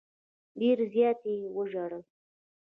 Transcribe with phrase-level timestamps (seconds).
[0.59, 2.03] ډېر زیات یې وژړل.